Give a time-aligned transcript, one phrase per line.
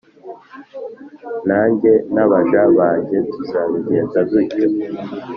[1.47, 4.65] nanjye n’abaja banjye tuzabigenza dutyo.